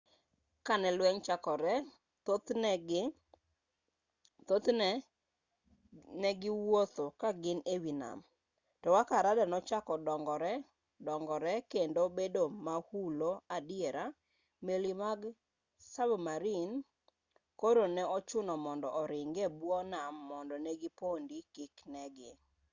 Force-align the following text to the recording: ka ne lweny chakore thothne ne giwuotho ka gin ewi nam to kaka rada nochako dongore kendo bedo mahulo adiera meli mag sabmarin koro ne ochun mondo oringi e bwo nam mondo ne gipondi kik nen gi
ka 0.65 0.73
ne 0.81 0.89
lweny 0.97 1.19
chakore 1.27 1.75
thothne 4.47 4.91
ne 6.21 6.31
giwuotho 6.41 7.05
ka 7.21 7.29
gin 7.41 7.59
ewi 7.73 7.91
nam 8.01 8.17
to 8.81 8.87
kaka 8.95 9.17
rada 9.25 9.45
nochako 9.51 9.93
dongore 11.05 11.53
kendo 11.71 12.01
bedo 12.17 12.43
mahulo 12.65 13.31
adiera 13.55 14.05
meli 14.65 14.91
mag 15.01 15.21
sabmarin 15.93 16.69
koro 17.61 17.83
ne 17.95 18.03
ochun 18.17 18.47
mondo 18.65 18.87
oringi 19.01 19.39
e 19.47 19.49
bwo 19.59 19.77
nam 19.93 20.13
mondo 20.29 20.55
ne 20.63 20.71
gipondi 20.81 21.37
kik 21.55 21.73
nen 21.93 22.07
gi 22.15 22.31